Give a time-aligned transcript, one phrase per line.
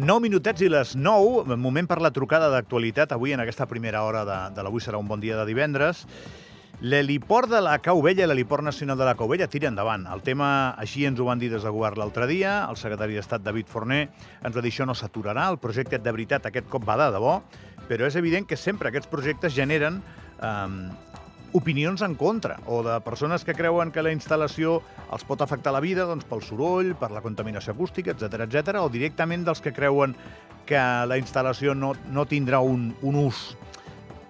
[0.00, 4.24] 9 minutets i les 9, moment per la trucada d'actualitat avui en aquesta primera hora
[4.24, 6.06] de, de l'Avui serà un bon dia de divendres.
[6.80, 10.06] L'heliport de la Cauvella, l'heliport nacional de la Cauvella, tira endavant.
[10.08, 10.48] El tema,
[10.80, 14.00] així ens ho van dir des de govern l'altre dia, el secretari d'Estat David Forner
[14.08, 17.36] ens va dir això no s'aturarà, el projecte de veritat aquest cop va de debò,
[17.86, 20.00] però és evident que sempre aquests projectes generen
[20.40, 21.19] eh,
[21.52, 24.78] opinions en contra o de persones que creuen que la instal·lació
[25.10, 28.90] els pot afectar la vida doncs, pel soroll, per la contaminació acústica, etc etc, o
[28.92, 30.14] directament dels que creuen
[30.66, 33.50] que la instal·lació no, no tindrà un, un ús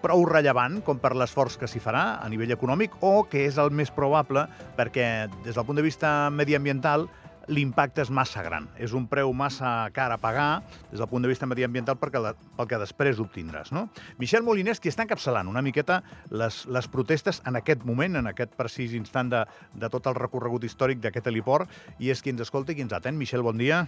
[0.00, 3.68] prou rellevant com per l'esforç que s'hi farà a nivell econòmic o que és el
[3.70, 4.46] més probable
[4.78, 7.08] perquè des del punt de vista mediambiental
[7.50, 8.68] l'impacte és massa gran.
[8.78, 12.22] És un preu massa car a pagar des del punt de vista mediambiental perquè,
[12.56, 13.74] pel que després obtindràs.
[13.74, 13.88] No?
[14.22, 16.00] Michel Molinés, qui està encapçalant una miqueta
[16.30, 19.44] les, les protestes en aquest moment, en aquest precís instant de,
[19.74, 21.68] de tot el recorregut històric d'aquest heliport,
[21.98, 23.18] i és qui ens escolta i qui ens atén.
[23.18, 23.84] Michel, bon dia.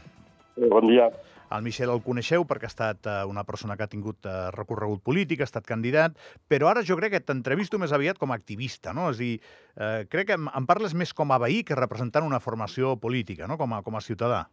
[0.56, 1.08] Bon dia.
[1.52, 5.02] El Michel el coneixeu perquè ha estat eh, una persona que ha tingut eh, recorregut
[5.04, 6.16] polític, ha estat candidat,
[6.48, 9.10] però ara jo crec que t'entrevisto més aviat com a activista, no?
[9.12, 9.34] És a dir,
[9.76, 13.60] eh, crec que em parles més com a veí que representant una formació política, no?
[13.60, 14.46] Com a, com a ciutadà.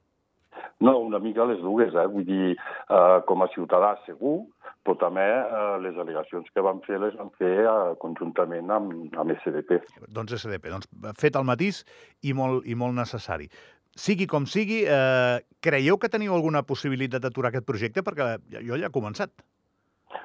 [0.84, 2.08] No, una mica les dues, eh?
[2.12, 4.42] Vull dir, eh, com a ciutadà segur,
[4.84, 9.36] però també eh, les al·legacions que van fer les van fer eh, conjuntament amb, amb
[9.40, 9.82] SDP.
[10.08, 10.88] Doncs SDP, doncs
[11.20, 11.84] fet el matís
[12.24, 13.52] i molt, i molt necessari
[14.00, 18.04] sigui com sigui, eh, creieu que teniu alguna possibilitat d'aturar aquest projecte?
[18.06, 19.34] Perquè jo ja he començat.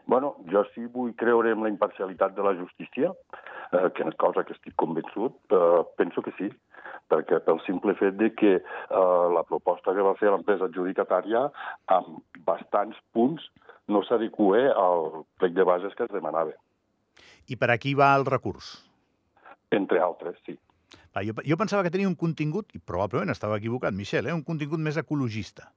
[0.07, 3.11] Bueno, jo sí vull creure en la imparcialitat de la justícia,
[3.73, 6.51] eh, que és cosa que estic convençut, eh, penso que sí,
[7.11, 11.47] perquè pel simple fet de que eh, la proposta que va fer l'empresa adjudicatària
[11.97, 13.45] amb bastants punts
[13.89, 16.55] no s'adequa al plec de bases que es demanava.
[17.49, 18.77] I per aquí va el recurs?
[19.71, 20.57] Entre altres, sí.
[21.15, 24.43] Va, jo, jo pensava que tenia un contingut, i probablement estava equivocat, Michel, eh, un
[24.47, 25.71] contingut més ecologista.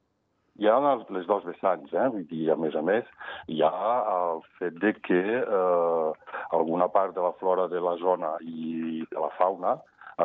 [0.58, 2.08] Hi ha les dos vessants, eh?
[2.14, 3.06] Vull dir, a més a més,
[3.54, 3.74] hi ha
[4.14, 9.22] el fet de que eh, alguna part de la flora de la zona i de
[9.22, 9.76] la fauna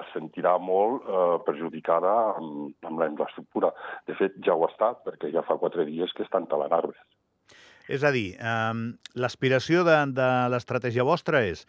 [0.00, 3.74] es sentirà molt eh, perjudicada amb, amb la infraestructura.
[4.08, 6.96] De fet, ja ho ha estat, perquè ja fa quatre dies que estan talant arbres.
[7.92, 8.72] És a dir, eh,
[9.20, 11.66] l'aspiració de, de l'estratègia vostra és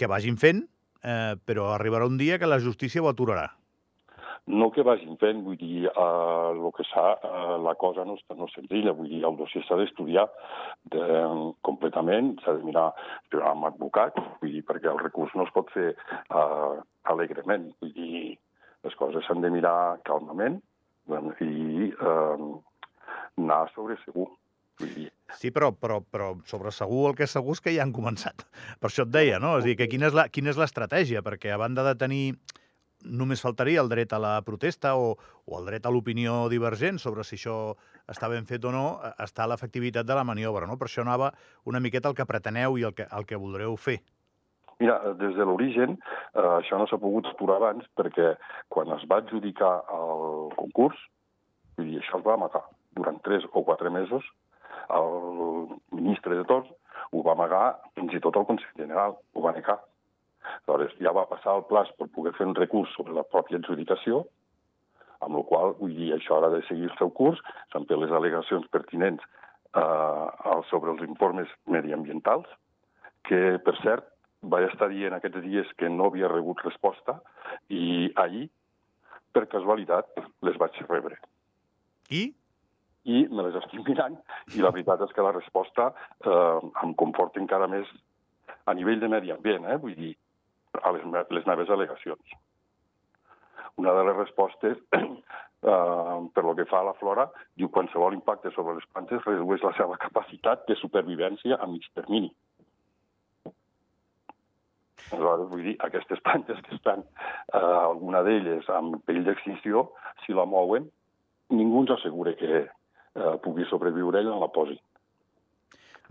[0.00, 0.64] que vagin fent,
[1.02, 3.48] eh, però arribarà un dia que la justícia ho aturarà.
[4.46, 8.36] No que vagin fent, vull dir, eh, el que s'ha, eh, la cosa no, està,
[8.38, 10.28] no és senzilla, vull dir, el dossier s'ha d'estudiar
[10.94, 11.02] de,
[11.66, 12.92] completament, s'ha de mirar
[13.50, 16.76] amb advocat, vull dir, perquè el recurs no es pot fer eh,
[17.10, 18.36] alegrement, vull dir,
[18.86, 20.60] les coses s'han de mirar calmament
[21.42, 22.46] i eh,
[23.36, 24.28] anar sobre segur.
[24.78, 27.82] Vull dir, Sí, però, però, però sobre segur el que és segur és que ja
[27.82, 28.46] han començat.
[28.80, 29.56] Per això et deia, no?
[29.58, 31.24] És a dir, que quina és, l'estratègia?
[31.26, 32.24] Perquè a banda de tenir
[33.06, 35.14] només faltaria el dret a la protesta o,
[35.44, 37.76] o el dret a l'opinió divergent sobre si això
[38.10, 40.78] està ben fet o no, eh, està l'efectivitat de la maniobra, no?
[40.78, 41.32] Per això anava
[41.66, 44.00] una miqueta el que preteneu i el que, el que voldreu fer.
[44.80, 45.98] Mira, des de l'origen,
[46.36, 48.34] eh, això no s'ha pogut aturar abans perquè
[48.72, 50.98] quan es va adjudicar el concurs,
[51.78, 52.64] dir, això es va amagar
[52.96, 54.24] durant tres o quatre mesos
[54.94, 56.70] el ministre de tots
[57.12, 59.78] ho va amagar, fins i tot el Consell General ho va negar.
[60.66, 64.24] Aleshores, ja va passar el plaç per poder fer un recurs sobre la pròpia adjudicació,
[65.24, 67.40] amb la qual, vull dir, això ara de seguir el seu curs,
[67.72, 72.46] s'han fet les al·legacions pertinents eh, sobre els informes mediambientals,
[73.26, 74.06] que, per cert,
[74.42, 77.18] vaig estar dient aquests dies que no havia rebut resposta
[77.72, 78.46] i ahir,
[79.34, 80.12] per casualitat,
[80.46, 81.18] les vaig rebre.
[82.10, 82.28] I?
[83.06, 84.16] I me les estic mirant
[84.56, 87.90] i la veritat és que la resposta eh, em comporta encara més
[88.66, 89.78] a nivell de medi ambient, eh?
[89.82, 90.12] vull dir,
[90.82, 92.34] a les, les meves al·legacions.
[93.78, 97.28] Una de les respostes, eh, per lo que fa a la flora,
[97.60, 102.32] diu qualsevol impacte sobre les plantes redueix la seva capacitat de supervivència a mig termini.
[105.06, 107.04] Aleshores, vull dir, aquestes plantes que estan,
[107.54, 109.90] eh, alguna d'elles amb perill d'extinció,
[110.24, 110.88] si la mouen,
[111.54, 112.64] ningú ens assegura que,
[113.16, 114.76] eh, pugui sobreviure ell en la posi.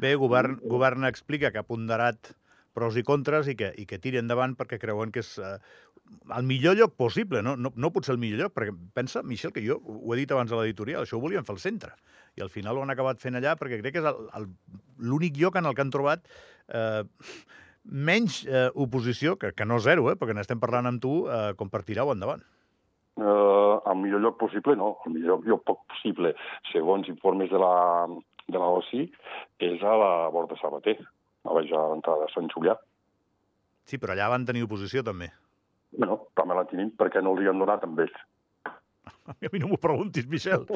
[0.01, 2.33] Bé, govern, govern explica que ha ponderat
[2.75, 5.55] pros i contres i que, i que tiri endavant perquè creuen que és eh,
[6.35, 7.55] el millor lloc possible, no?
[7.55, 10.31] No, no pot ser el millor lloc, perquè pensa, Michel, que jo ho he dit
[10.35, 11.93] abans a l'editorial, això ho volien fer al centre,
[12.35, 14.49] i al final ho han acabat fent allà perquè crec que és
[14.99, 16.27] l'únic lloc en el que han trobat
[16.67, 17.03] eh,
[17.85, 21.71] menys eh, oposició, que, que no zero, eh, perquè n'estem parlant amb tu, eh, com
[21.71, 22.43] per tirar-ho endavant
[23.21, 26.33] eh, al millor lloc possible, no, al millor lloc possible,
[26.71, 27.73] segons informes de la,
[28.47, 29.05] de la OSI,
[29.69, 30.97] és a la Borda Sabater,
[31.45, 32.75] a la l'entrada de Sant Julià.
[33.85, 35.29] Sí, però allà van tenir oposició, també.
[35.95, 38.17] Bueno, també la tenim perquè no els hi han donat amb ells.
[39.25, 40.65] A mi no m'ho preguntis, Michel.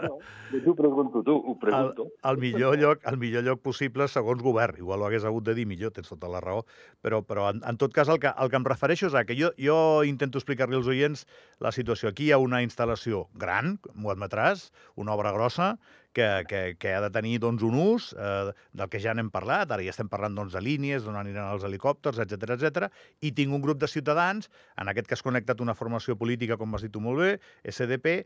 [0.00, 0.18] No,
[0.64, 2.06] jo pregunto tu, ho El, pregunto.
[2.26, 4.78] el, millor lloc, el millor lloc possible segons govern.
[4.80, 6.64] Igual ho hagués hagut de dir millor, tens tota la raó.
[7.04, 9.36] Però, però en, en tot cas, el que, el que em refereixo és a que
[9.38, 9.78] jo, jo
[10.08, 11.26] intento explicar-li als oients
[11.62, 12.10] la situació.
[12.10, 15.74] Aquí hi ha una instal·lació gran, m'ho admetràs, una obra grossa,
[16.12, 19.70] que, que, que ha de tenir doncs, un ús eh, del que ja n'hem parlat,
[19.70, 22.90] ara ja estem parlant doncs, de línies, d'on aniran els helicòpters, etc etc.
[23.22, 26.86] i tinc un grup de ciutadans, en aquest cas connectat una formació política, com has
[26.86, 27.32] dit tu molt bé,
[27.64, 28.20] SDP,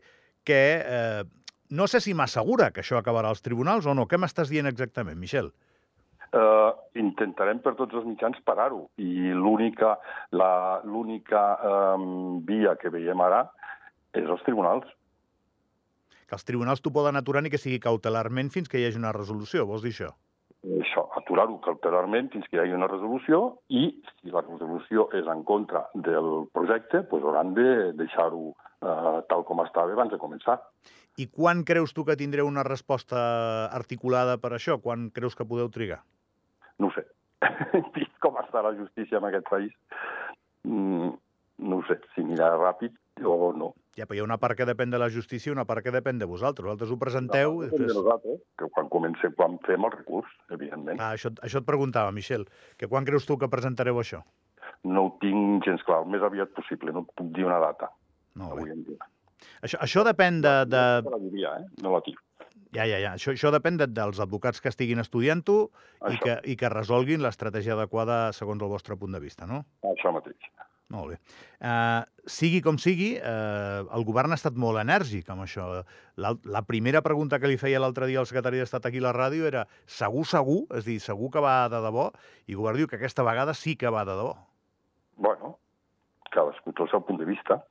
[0.45, 1.23] que eh,
[1.69, 4.05] no sé si m'assegura que això acabarà als tribunals o no.
[4.09, 5.51] Què m'estàs dient exactament, Michel?
[6.35, 9.95] Uh, intentarem per tots els mitjans parar-ho i l'única
[10.35, 13.45] um, via que veiem ara
[14.13, 14.89] és els tribunals.
[16.25, 19.13] Que els tribunals t'ho poden aturar ni que sigui cautelarment fins que hi hagi una
[19.15, 20.11] resolució, vols dir això?
[20.81, 25.43] Això, aturar-ho cautelarment fins que hi hagi una resolució i si la resolució és en
[25.45, 27.67] contra del projecte, doncs hauran de
[27.99, 30.57] deixar-ho uh, tal com estava abans de començar.
[31.21, 33.19] I quan creus tu que tindreu una resposta
[33.77, 34.79] articulada per això?
[34.81, 36.01] Quan creus que podeu trigar?
[36.81, 37.05] No sé.
[37.95, 39.71] Vist com està la justícia en aquest país,
[40.65, 41.13] mm,
[41.57, 43.73] no ho sé, si anirà ràpid o no.
[43.95, 45.93] Ja, però hi ha una part que depèn de la justícia i una part que
[45.95, 46.65] depèn de vosaltres.
[46.65, 47.61] Vosaltres ho presenteu...
[47.63, 47.95] i Depèn de després...
[48.01, 50.99] nosaltres, que quan comencem, quan fem el recurs, evidentment.
[50.99, 52.43] Ah, això, això et preguntava, Michel,
[52.75, 54.19] que quan creus tu que presentareu això?
[54.83, 57.87] No ho tinc gens clar, el més aviat possible, no puc dir una data,
[58.35, 58.75] Molt avui bé.
[58.75, 59.07] en dia.
[59.63, 60.53] Això, això depèn de...
[60.67, 60.83] de...
[61.07, 61.65] No la diria, eh?
[61.85, 62.19] No la tinc.
[62.75, 63.13] Ja, ja, ja.
[63.15, 65.57] Això, això depèn de, dels advocats que estiguin estudiant-ho
[66.11, 69.63] i que, i que resolguin l'estratègia adequada segons el vostre punt de vista, no?
[69.87, 70.51] Això mateix.
[70.93, 71.17] Molt bé.
[71.65, 75.81] Uh, sigui com sigui, uh, el govern ha estat molt enèrgic amb això.
[76.21, 79.13] La, la primera pregunta que li feia l'altre dia al secretari d'Estat aquí a la
[79.15, 80.61] ràdio era segur, segur?
[80.77, 82.11] És dir, segur que va de debò?
[82.45, 84.35] I el govern diu que aquesta vegada sí que va de debò.
[85.25, 85.55] Bueno,
[86.35, 87.63] cadascú té el seu punt de vista.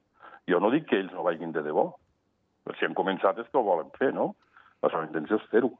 [0.51, 1.93] Jo no dic que ells no vagin de debò.
[2.65, 4.33] Però si han començat és que ho volen fer, no?
[4.83, 5.71] La seva intenció és fer-ho.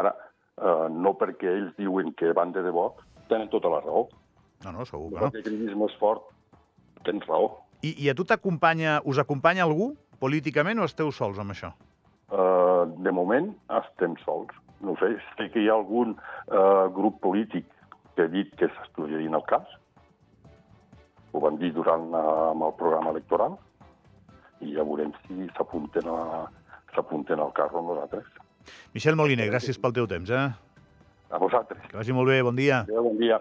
[0.00, 0.12] Ara,
[0.60, 2.90] eh, no perquè ells diuen que van de debò,
[3.30, 4.06] tenen tota la raó.
[4.64, 5.26] No, no, segur que no.
[5.26, 6.28] Perquè el criticisme és fort,
[7.06, 7.50] tens raó.
[7.84, 9.92] I, i a tu t'acompanya, us acompanya algú
[10.22, 11.74] políticament o esteu sols amb això?
[12.32, 14.52] Uh, de moment estem sols.
[14.84, 17.68] No sé, sé que hi ha algun uh, grup polític
[18.16, 19.68] que ha dit que s'estudiarien el cas.
[21.32, 23.58] Ho van dir durant uh, amb el programa electoral
[24.64, 28.28] i ja veurem si s'apunten al carro amb nosaltres.
[28.94, 30.46] Michel Moliner, gràcies pel teu temps, eh?
[31.34, 31.82] A vosaltres.
[31.90, 32.84] Que vagi molt bé, bon dia.
[32.86, 33.40] Adéu, bon dia.